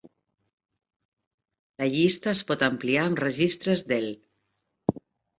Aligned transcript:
"La 1.83 1.89
llista 1.95 2.31
es 2.31 2.41
pot 2.51 2.65
ampliar 2.77 3.03
amb 3.09 3.21
registres 3.25 3.83
del" 3.93 4.07